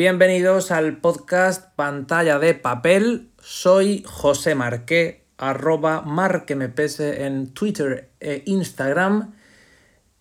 [0.00, 3.32] Bienvenidos al podcast Pantalla de Papel.
[3.38, 9.34] Soy José Marqué, arroba marquemepese en Twitter e Instagram.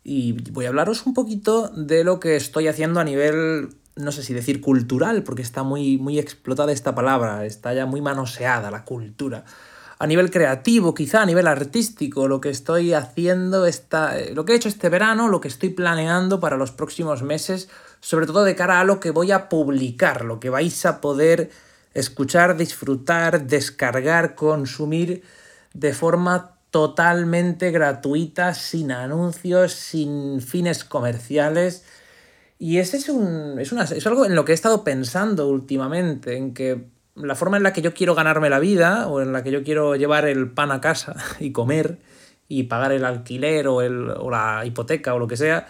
[0.04, 4.22] Y voy a hablaros un poquito de lo que estoy haciendo a nivel, no sé
[4.22, 8.84] si decir cultural, porque está muy, muy explotada esta palabra, está ya muy manoseada la
[8.84, 9.46] cultura
[10.02, 14.54] a nivel creativo, quizá a nivel artístico, lo que estoy haciendo, está, eh, lo que
[14.54, 18.56] he hecho este verano, lo que estoy planeando para los próximos meses, sobre todo de
[18.56, 21.52] cara a lo que voy a publicar, lo que vais a poder
[21.94, 25.22] escuchar, disfrutar, descargar, consumir
[25.74, 31.84] de forma totalmente gratuita, sin anuncios, sin fines comerciales.
[32.58, 36.54] Y ese es, un, es, es algo en lo que he estado pensando últimamente, en
[36.54, 36.88] que
[37.22, 39.64] la forma en la que yo quiero ganarme la vida o en la que yo
[39.64, 42.00] quiero llevar el pan a casa y comer
[42.48, 45.68] y pagar el alquiler o, el, o la hipoteca o lo que sea,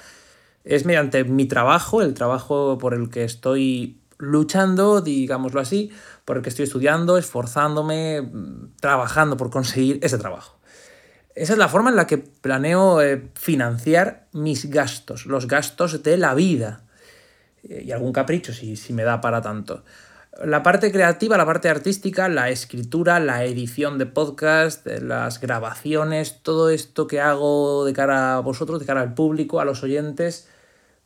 [0.63, 5.91] es mediante mi trabajo, el trabajo por el que estoy luchando, digámoslo así,
[6.23, 8.29] por el que estoy estudiando, esforzándome,
[8.79, 10.57] trabajando por conseguir ese trabajo.
[11.35, 16.17] Esa es la forma en la que planeo eh, financiar mis gastos, los gastos de
[16.17, 16.83] la vida.
[17.63, 19.83] Y algún capricho si, si me da para tanto
[20.43, 26.69] la parte creativa, la parte artística, la escritura, la edición de podcast, las grabaciones, todo
[26.69, 30.47] esto que hago de cara a vosotros, de cara al público, a los oyentes,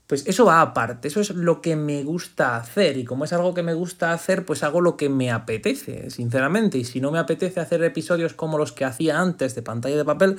[0.08, 3.54] pues eso va aparte, eso es lo que me gusta hacer y como es algo
[3.54, 7.20] que me gusta hacer, pues hago lo que me apetece, sinceramente, y si no me
[7.20, 10.38] apetece hacer episodios como los que hacía antes de pantalla de papel,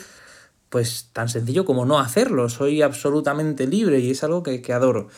[0.68, 5.08] pues tan sencillo como no hacerlo, soy absolutamente libre y es algo que, que adoro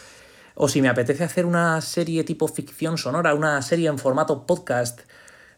[0.56, 5.00] o si me apetece hacer una serie tipo ficción sonora, una serie en formato podcast,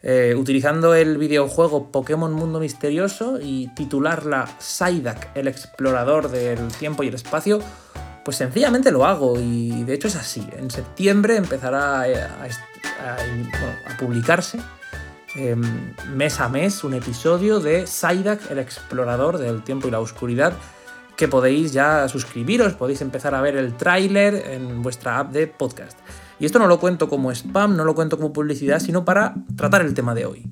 [0.03, 7.09] eh, utilizando el videojuego Pokémon Mundo Misterioso y titularla Psyduck, el explorador del tiempo y
[7.09, 7.61] el espacio,
[8.25, 10.47] pues sencillamente lo hago y de hecho es así.
[10.57, 13.17] En septiembre empezará a,
[14.01, 14.59] publicarse
[15.37, 20.55] em, mes a mes un episodio de Psyduck, el explorador del tiempo y la oscuridad
[21.19, 25.99] que podéis ya suscribiros, podéis empezar a ver el tráiler en vuestra app de podcast.
[26.39, 29.83] Y esto no lo cuento como spam, no lo cuento como publicidad, sino para tratar
[29.83, 30.49] el tema de hoy.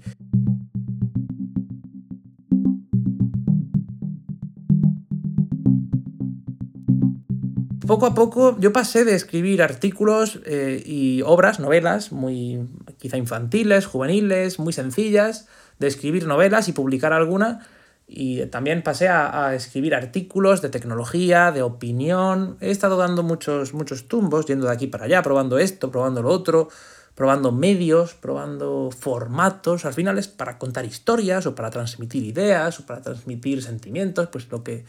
[7.87, 13.87] Poco a poco yo pasé de escribir artículos eh, y obras, novelas, muy quizá infantiles,
[13.87, 15.47] juveniles, muy sencillas,
[15.79, 17.61] de escribir novelas y publicar alguna,
[18.07, 22.57] y también pasé a, escribir artículos de tecnología, de opinión.
[22.61, 26.29] He estado dando muchos, muchos tumbos, yendo de aquí para allá, probando esto, probando lo
[26.29, 26.69] otro,
[27.17, 29.85] probando medios, probando formatos.
[29.85, 34.49] Al final es para contar historias o para transmitir ideas o para transmitir sentimientos, pues
[34.53, 34.85] lo que,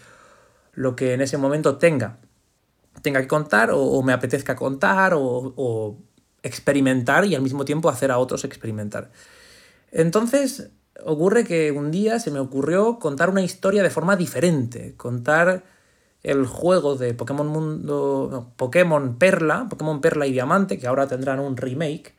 [0.74, 2.20] lo que en ese momento tenga,
[3.02, 5.98] tenga que contar o, me apetezca contar o, o
[6.44, 9.10] experimentar y al mismo tiempo hacer a otros experimentar.
[9.92, 10.70] Entonces,
[11.06, 15.64] ocurre que un día se me ocurrió contar una historia de forma diferente, contar
[16.24, 21.56] el juego de Pokémon Mundo, Pokémon Perla, Pokémon Perla y Diamante, que ahora tendrán un
[21.56, 22.16] remake,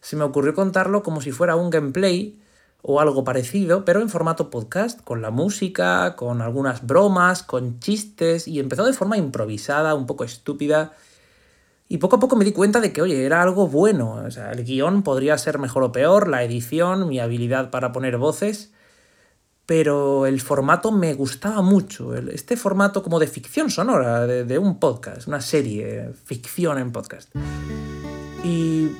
[0.00, 2.40] se me ocurrió contarlo como si fuera un gameplay
[2.82, 8.48] o algo parecido, pero en formato podcast, con la música, con algunas bromas, con chistes,
[8.48, 10.92] y empezó de forma improvisada, un poco estúpida,
[11.92, 14.22] y poco a poco me di cuenta de que, oye, era algo bueno.
[14.24, 18.16] O sea, el guion podría ser mejor o peor, la edición, mi habilidad para poner
[18.16, 18.72] voces,
[19.66, 22.14] pero el formato me gustaba mucho.
[22.14, 27.34] Este formato como de ficción sonora, de, un podcast, una serie, ficción en podcast.
[28.44, 28.90] Y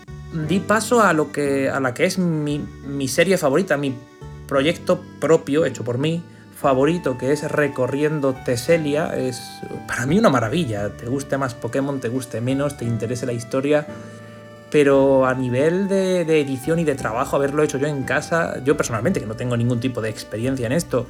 [0.49, 3.95] di paso a lo que, a la que es mi, mi serie favorita, mi
[4.49, 6.25] proyecto propio hecho por mí,
[6.61, 10.91] favorito, que es Recorriendo Teselia, es para mí una maravilla.
[10.91, 13.87] Te guste más Pokémon, te guste menos, te interese la historia.
[14.71, 19.21] Pero a nivel de, edición y de trabajo, haberlo hecho yo en casa, yo personalmente,
[19.21, 21.07] que no tengo ningún tipo de experiencia en esto,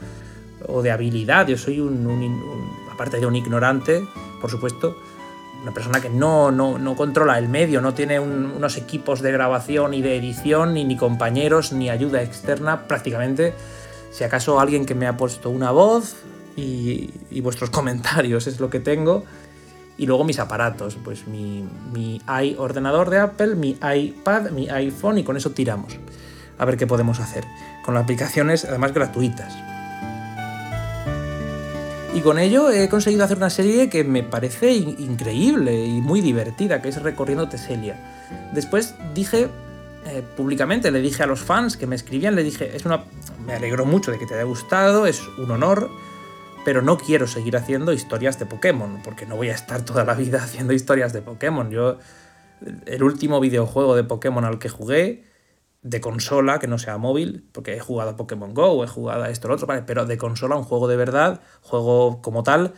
[0.67, 4.03] o de habilidad, yo soy un, aparte de un ignorante,
[4.41, 4.96] por supuesto,
[5.62, 10.00] una persona que no, no, controla el medio, no tiene unos equipos de grabación y
[10.00, 13.53] de edición, ni, ni compañeros, ni ayuda externa, prácticamente
[14.11, 16.17] si acaso alguien que me ha puesto una voz
[16.57, 19.25] y, vuestros comentarios es lo que tengo.
[19.97, 22.23] Y luego mis aparatos, pues mi, mi
[22.57, 25.99] ordenador de Apple, mi iPad, mi iPhone y con eso tiramos.
[26.59, 27.45] A ver qué podemos hacer.
[27.85, 29.55] Con las aplicaciones además gratuitas.
[32.15, 36.83] Y con ello he conseguido hacer una serie que me parece increíble y muy divertida,
[36.83, 37.97] que es Recorriendo Teselia.
[38.53, 39.49] Después dije
[40.06, 43.05] eh, públicamente, le dije a los fans que me escribían, le dije, es una,
[43.44, 45.91] me alegro mucho de que te haya gustado, es un honor,
[46.64, 50.14] pero no quiero seguir haciendo historias de Pokémon, porque no voy a estar toda la
[50.14, 51.70] vida haciendo historias de Pokémon.
[51.70, 51.99] Yo
[52.87, 55.25] el último videojuego de Pokémon al que jugué,
[55.82, 59.31] de consola, que no sea móvil, porque he jugado a Pokémon Go, he jugado a
[59.31, 62.75] esto, lo otro, vale, pero de consola, un juego de verdad, juego como tal,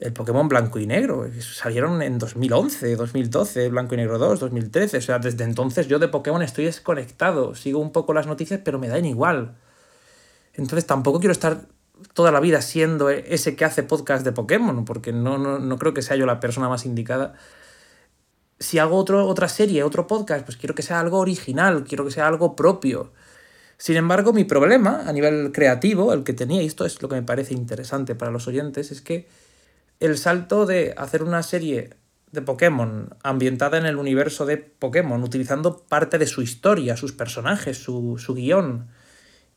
[0.00, 1.26] el Pokémon Blanco y Negro.
[1.40, 4.96] Salieron en 2011, 2012, Blanco y Negro 2, 2013.
[4.96, 7.54] O sea, desde entonces yo de Pokémon estoy desconectado.
[7.54, 9.56] Sigo un poco las noticias, pero me dan igual.
[10.54, 11.66] Entonces tampoco quiero estar
[12.14, 16.00] toda la vida siendo ese que hace podcast de Pokémon, porque no, no, creo que
[16.00, 17.34] sea yo la persona más indicada.
[18.58, 22.10] Si hago otro, otra serie, otro podcast, pues quiero que sea algo original, quiero que
[22.10, 23.12] sea algo propio.
[23.76, 27.16] Sin embargo, mi problema a nivel creativo, el que tenía, y esto es lo que
[27.16, 29.28] me parece interesante para los oyentes, es que
[30.00, 31.90] el salto de hacer una serie
[32.32, 37.82] de Pokémon ambientada en el universo de Pokémon, utilizando parte de su historia, sus personajes,
[37.82, 38.88] su, su guion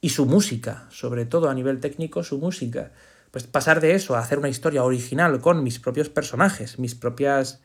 [0.02, 2.92] y su música, sobre todo a nivel técnico, su música.
[3.32, 7.62] Pues pasar de eso a hacer una historia original con mis propios personajes, mis propias.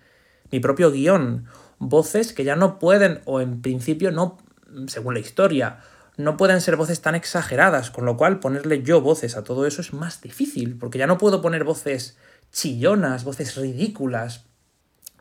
[0.52, 1.46] mi propio guion,
[1.78, 4.38] voces que ya no pueden, o en principio no,
[4.86, 5.80] según la historia,
[6.16, 9.80] no pueden ser voces tan exageradas, con lo cual ponerle yo voces a todo eso
[9.80, 12.16] es más difícil, porque ya no puedo poner voces
[12.52, 14.46] chillonas, voces ridículas.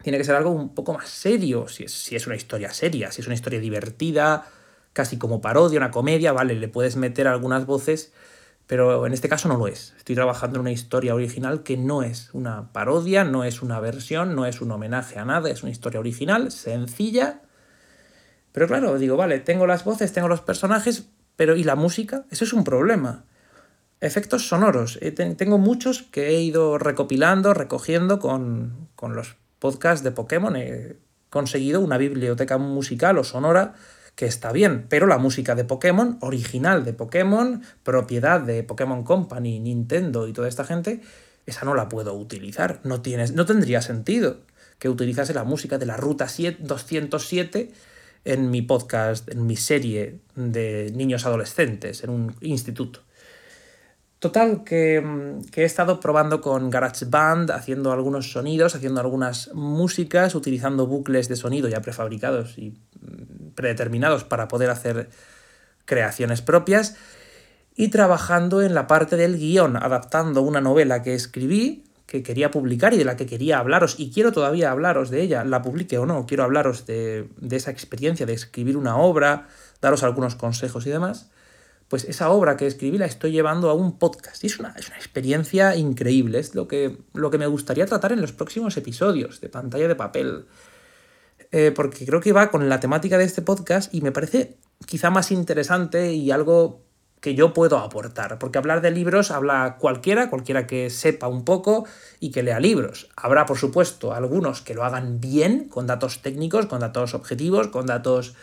[0.01, 3.11] Tiene que ser algo un poco más serio, si es, si es una historia seria,
[3.11, 4.47] si es una historia divertida,
[4.93, 8.13] casi como parodia, una comedia, vale, le puedes meter algunas voces,
[8.67, 9.93] pero en este caso no lo es.
[9.97, 14.35] Estoy trabajando en una historia original que no es una parodia, no es una versión,
[14.35, 17.41] no es un homenaje a nada, es una historia original, sencilla.
[18.51, 22.25] Pero claro, digo, vale, tengo las voces, tengo los personajes, pero ¿y la música?
[22.31, 23.26] Eso es un problema.
[23.99, 24.99] Efectos sonoros.
[25.37, 30.55] Tengo muchos que he ido recopilando, recogiendo con, con los podcasts de Pokémon.
[30.55, 30.97] He
[31.29, 33.73] conseguido una biblioteca musical o sonora
[34.15, 39.59] que está bien, pero la música de Pokémon, original de Pokémon, propiedad de Pokémon Company,
[39.59, 41.01] Nintendo y toda esta gente,
[41.45, 42.79] esa no la puedo utilizar.
[42.83, 44.41] No, tienes, no tendría sentido
[44.79, 47.71] que utilizase la música de la Ruta 207
[48.25, 53.06] en mi podcast, en mi serie de niños adolescentes, en un instituto.
[54.19, 55.03] Total, que,
[55.55, 61.69] he estado probando con GarageBand, haciendo algunos sonidos, haciendo algunas músicas, utilizando bucles de sonido
[61.69, 65.09] ya prefabricados y mm, predeterminados para poder hacer
[65.85, 66.95] creaciones propias
[67.75, 72.95] y trabajando en la parte del guion, adaptando una novela que escribí, que quería publicar
[72.95, 76.07] y de la que quería hablaros, y quiero todavía hablaros de ella, la publique o
[76.07, 79.47] no, quiero hablaros de, de esa experiencia de escribir una obra,
[79.79, 81.29] daros algunos consejos y demás
[81.87, 84.43] pues esa obra que escribí la estoy llevando a un podcast.
[84.43, 86.39] Y es una, es una experiencia increíble.
[86.39, 89.95] Es lo que, lo que me gustaría tratar en los próximos episodios de pantalla de
[89.95, 90.45] papel.
[91.51, 95.09] Eh, porque creo que va con la temática de este podcast y me parece quizá
[95.09, 96.81] más interesante y algo
[97.21, 98.37] que yo puedo aportar.
[98.37, 101.85] Porque hablar de libros habla cualquiera, cualquiera que sepa un poco
[102.19, 103.09] y que lea libros.
[103.15, 107.85] Habrá, por supuesto, algunos que lo hagan bien, con datos técnicos, con datos objetivos, con
[107.85, 108.35] datos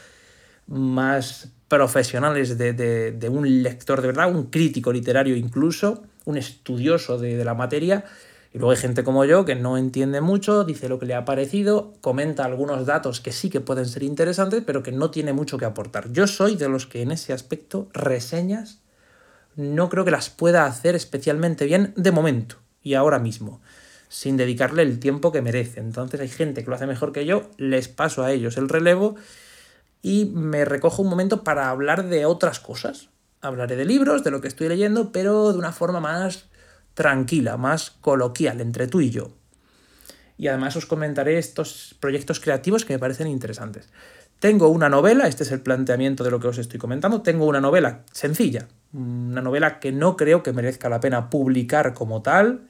[0.66, 7.44] más profesionales de, un lector de verdad, un crítico literario incluso, un estudioso de, de,
[7.44, 8.04] la materia.
[8.52, 11.24] Y luego hay gente como yo que no entiende mucho, dice lo que le ha
[11.24, 15.58] parecido, comenta algunos datos que sí que pueden ser interesantes, pero que no tiene mucho
[15.58, 16.12] que aportar.
[16.12, 18.80] Yo soy de los que en ese aspecto reseñas
[19.56, 23.60] no creo que las pueda hacer especialmente bien de momento y ahora mismo,
[24.08, 25.80] sin dedicarle el tiempo que merece.
[25.80, 29.16] Entonces hay gente que lo hace mejor que yo, les paso a ellos el relevo
[30.04, 33.08] y me recojo un momento para hablar de otras cosas.
[33.40, 36.50] Hablaré de libros, de lo que estoy leyendo, pero de una forma más
[36.92, 39.30] tranquila, más coloquial, entre tú y yo.
[40.36, 43.88] Y además os comentaré estos proyectos creativos que me parecen interesantes.
[44.40, 47.62] Tengo una novela, este es el planteamiento de lo que os estoy comentando, tengo una
[47.62, 52.68] novela sencilla, una novela que no creo que merezca la pena publicar como tal,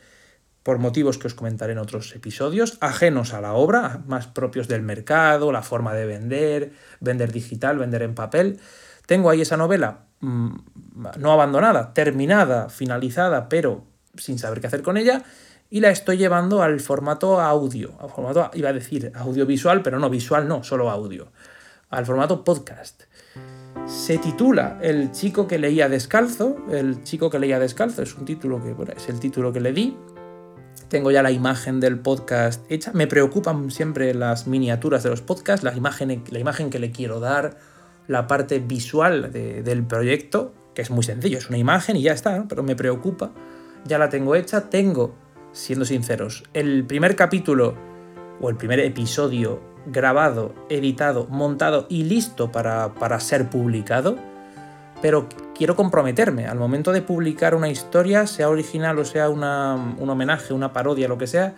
[0.65, 4.81] por motivos que os comentaré en otros episodios, ajenos a la obra, más propios del
[4.83, 8.59] mercado, la forma de vender, vender digital, vender en papel.
[9.07, 10.55] Tengo ahí esa novela mm,
[11.19, 13.85] no abandonada, terminada, finalizada, pero
[14.17, 15.23] sin saber qué hacer con ella,
[15.69, 20.09] y la estoy llevando al formato audio, al formato, iba a decir audiovisual, pero no
[20.09, 21.29] visual, no, solo audio,
[21.91, 23.03] al formato podcast.
[23.87, 28.63] Se titula El chico que leía descalzo, el chico que leía descalzo es un título
[28.63, 29.95] que es el título que le di,
[30.89, 32.93] tengo ya la imagen del podcast hecha.
[32.95, 37.21] Me preocupan siempre las miniaturas de los podcasts, la imagen, la imagen que le quiero
[37.21, 37.57] dar,
[38.07, 42.45] la parte visual del proyecto, que es muy sencillo, es una imagen y ya está,
[42.49, 43.33] pero me preocupa.
[43.85, 45.15] Ya la tengo hecha, tengo,
[45.53, 47.75] siendo sinceros, el primer capítulo
[48.41, 54.17] o el primer episodio grabado, editado, montado y listo para, para ser publicado
[55.03, 59.43] pero quiero comprometerme al momento de publicar una historia, sea original o sea un
[60.09, 61.55] homenaje, una parodia, lo que sea,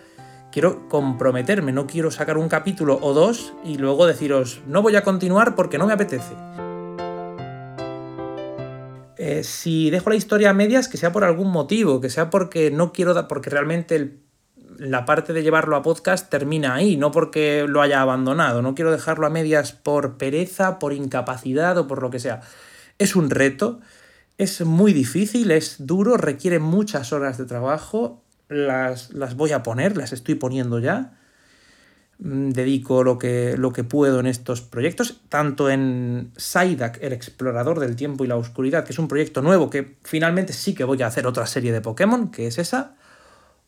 [0.52, 5.02] quiero comprometerme, no quiero sacar un capítulo o dos y luego deciros, no voy a
[5.02, 6.34] continuar porque no me apetece.
[9.18, 12.70] Eh, si dejo la historia a medias, que sea por algún motivo, que sea porque
[12.70, 14.18] no quiero, porque realmente
[14.78, 18.92] la parte de llevarlo a podcast termina ahí, no porque lo haya abandonado, no quiero
[18.92, 22.42] dejarlo a medias por pereza, por incapacidad o por lo que sea.
[22.98, 23.80] Es un reto,
[24.38, 29.96] es muy difícil, es duro, requiere muchas horas de trabajo las, las voy a poner,
[29.96, 31.12] las estoy poniendo ya.
[32.18, 37.80] Mm, dedico lo que, lo que puedo en estos proyectos, tanto en Psyduck, el explorador
[37.80, 41.02] del tiempo y la oscuridad, que es un proyecto nuevo que finalmente sí que voy
[41.02, 42.94] a hacer otra serie de Pokémon, que es esa.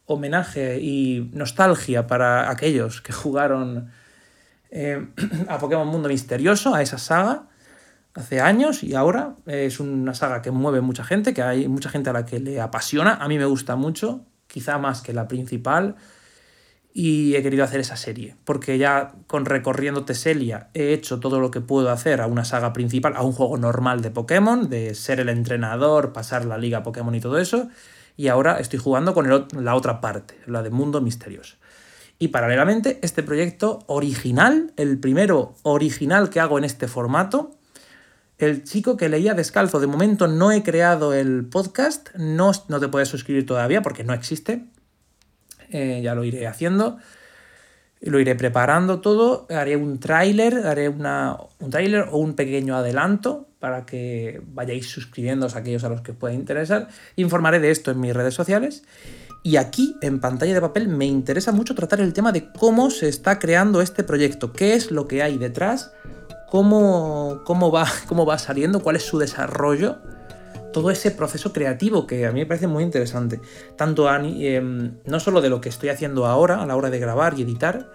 [0.07, 3.91] Homenaje y nostalgia para aquellos que jugaron
[4.71, 5.07] eh,
[5.49, 7.49] a Pokémon Mundo Misterioso, a esa saga,
[8.15, 12.11] hace años y ahora es una saga que mueve mucha gente, que hay mucha gente
[12.11, 15.97] a la que le apasiona, a mí me gusta mucho, quizá más que la principal,
[16.93, 21.51] y he querido hacer esa serie, porque ya con Recorriendo Teselia he hecho todo lo
[21.51, 25.21] que puedo hacer a una saga principal, a un juego normal de Pokémon, de ser
[25.21, 27.69] el entrenador, pasar la liga Pokémon y todo eso,
[28.17, 31.57] y ahora estoy jugando con la otra parte, la de Mundo Misterioso.
[32.19, 37.58] Y paralelamente, este proyecto original, el primero original que hago en este formato,
[38.39, 39.81] el chico que leía descalzo.
[39.81, 44.15] De momento no he creado el podcast, no, no te puedes suscribir todavía porque no
[44.15, 44.65] existe.
[45.71, 46.99] Eh, ya lo iré haciendo.
[48.01, 49.47] Lo iré preparando todo.
[49.51, 55.57] Haré un tráiler, haré una, un tráiler o un pequeño adelanto para que vayáis suscribiéndoos
[55.57, 56.89] a aquellos a los que pueda interesar.
[57.17, 58.85] Informaré de esto en mis redes sociales.
[59.43, 63.09] Y aquí, en pantalla de papel, me interesa mucho tratar el tema de cómo se
[63.09, 65.93] está creando este proyecto, qué es lo que hay detrás,
[66.51, 69.99] cómo, cómo, va, cómo va saliendo, cuál es su desarrollo,
[70.73, 73.41] todo ese proceso creativo que a mí me parece muy interesante.
[73.77, 77.39] Tanto em, no solo de lo que estoy haciendo ahora a la hora de grabar
[77.39, 77.91] y editar,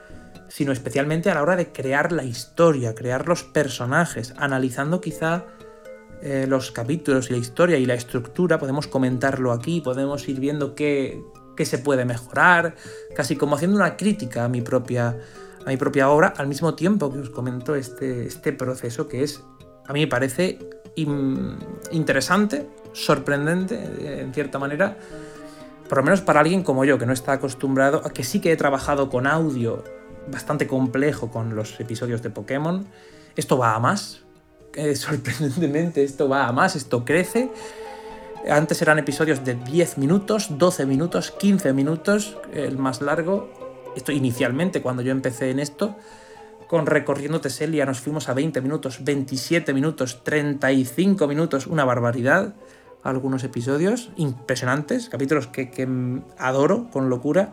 [0.48, 5.46] sino especialmente a la hora de crear la historia, crear los personajes, analizando quizá
[6.22, 10.76] eh, los capítulos y la historia y la estructura, podemos comentarlo aquí, podemos ir viendo
[10.76, 11.24] qué,
[11.56, 12.76] qué se puede mejorar,
[13.16, 15.18] casi como haciendo una crítica a mi propia
[15.66, 19.44] a mi propia obra, al mismo tiempo que os comento este, este proceso que es,
[19.88, 20.60] a mí me parece
[21.92, 24.98] interesante, sorprendente, eh, en cierta manera,
[25.90, 28.58] por lo menos para alguien como yo, que no está acostumbrado, que sí que he
[28.58, 29.84] trabajado con audio
[30.32, 32.86] bastante complejo con los episodios de Pokémon,
[33.36, 34.22] esto va a más,
[34.76, 37.52] eh, sorprendentemente esto va a más, esto crece.
[38.50, 43.63] Antes eran episodios de 10 minutos, 12 minutos, 15 minutos, el más largo,
[43.96, 45.96] esto inicialmente cuando yo empecé en esto,
[46.68, 52.56] con Recorriendo Teselia nos fuimos a 20 minutos, 27 minutos, 35 minutos, una barbaridad.
[53.04, 55.92] Algunos episodios impresionantes, capítulos que,
[56.38, 57.52] adoro con locura.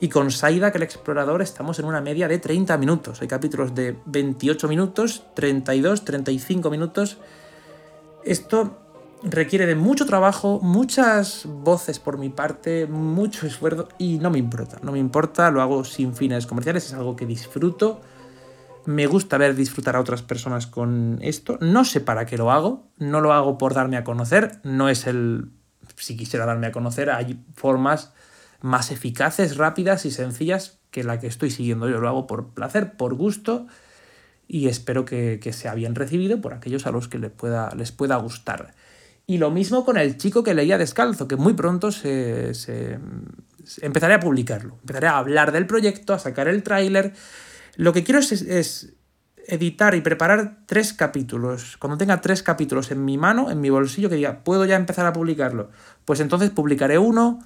[0.00, 3.20] Y con Saida, que el explorador, estamos en una media de 30 minutos.
[3.20, 7.18] Hay capítulos de 28 minutos, 32, 35 minutos.
[8.24, 8.78] Esto
[9.22, 14.78] requiere de mucho trabajo, muchas voces por mi parte, mucho esfuerzo y no me importa,
[14.82, 18.00] no me importa, lo hago sin fines comerciales, es algo que disfruto.
[18.84, 21.58] Me gusta ver disfrutar a otras personas con esto.
[21.60, 25.06] No sé para qué lo hago, no lo hago por darme a conocer, no es
[25.06, 25.50] el...
[25.96, 28.12] Si quisiera darme a conocer, hay formas
[28.60, 31.88] más eficaces, rápidas y sencillas que la que estoy siguiendo.
[31.88, 33.66] Yo lo hago por placer, por gusto
[34.48, 38.16] y espero que, sea bien recibido por aquellos a los que les pueda, les pueda
[38.16, 38.74] gustar.
[39.28, 42.52] Y lo mismo con el chico que leía descalzo, que muy pronto se,
[43.82, 44.78] empezaré a publicarlo.
[44.82, 47.12] Empezaré a hablar del proyecto, a sacar el tráiler.
[47.74, 48.92] Lo que quiero es,
[49.48, 51.76] editar y preparar tres capítulos.
[51.76, 55.06] Cuando tenga tres capítulos en mi mano, en mi bolsillo, que diga, puedo ya empezar
[55.06, 55.70] a publicarlo.
[56.04, 57.40] Pues entonces publicaré uno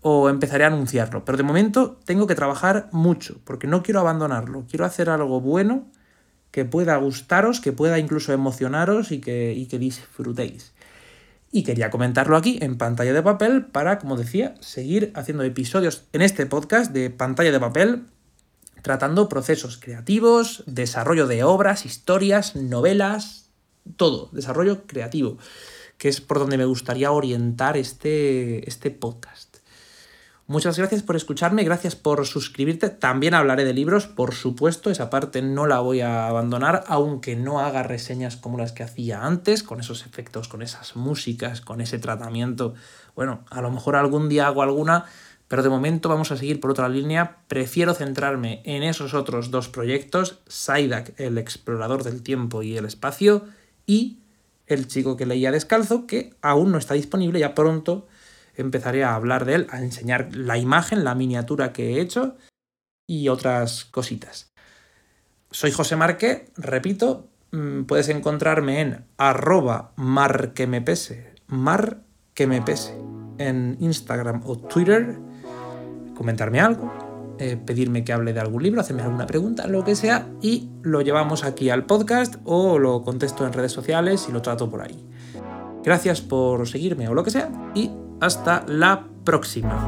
[0.00, 1.26] o empezaré a anunciarlo.
[1.26, 4.64] Pero de momento tengo que trabajar mucho, porque no quiero abandonarlo.
[4.70, 5.86] Quiero hacer algo bueno
[6.50, 10.72] que pueda gustaros, que pueda incluso emocionaros y que, y que disfrutéis.
[11.52, 16.22] Y quería comentarlo aquí en pantalla de papel para, como decía, seguir haciendo episodios en
[16.22, 18.06] este podcast de pantalla de papel,
[18.82, 23.50] tratando procesos creativos, desarrollo de obras, historias, novelas,
[23.96, 25.38] todo, desarrollo creativo,
[25.98, 29.49] que es por donde me gustaría orientar este, este podcast.
[30.50, 32.90] Muchas gracias por escucharme, gracias por suscribirte.
[32.90, 37.60] También hablaré de libros, por supuesto, esa parte no la voy a abandonar, aunque no
[37.60, 42.00] haga reseñas como las que hacía antes, con esos efectos, con esas músicas, con ese
[42.00, 42.74] tratamiento.
[43.14, 45.04] Bueno, a lo mejor algún día hago alguna,
[45.46, 47.36] pero de momento vamos a seguir por otra línea.
[47.46, 53.44] Prefiero centrarme en esos otros dos proyectos, Saidak, el explorador del tiempo y el espacio,
[53.86, 54.18] y
[54.66, 58.08] el chico que leía descalzo, que aún no está disponible, ya pronto
[58.62, 62.36] empezaré a hablar de él, a enseñar la imagen, la miniatura que he hecho
[63.06, 64.52] y otras cositas.
[65.50, 71.34] Soy José Marque, repito, mm, puedes encontrarme en arroba mar que me pese,
[73.38, 75.18] en Instagram o Twitter,
[76.14, 76.92] comentarme algo,
[77.38, 81.00] eh, pedirme que hable de algún libro, hacerme alguna pregunta, lo que sea, y lo
[81.00, 85.04] llevamos aquí al podcast o lo contesto en redes sociales y lo trato por ahí.
[85.82, 89.86] Gracias por seguirme o lo que sea y hasta la próxima.